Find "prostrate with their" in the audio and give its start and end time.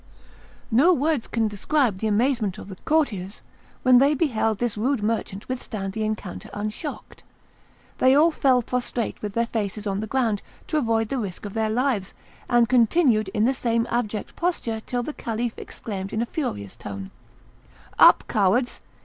8.63-9.45